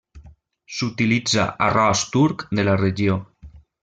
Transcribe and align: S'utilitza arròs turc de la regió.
S'utilitza 0.77 1.45
arròs 1.67 2.01
turc 2.15 2.47
de 2.61 2.65
la 2.71 2.79
regió. 2.85 3.19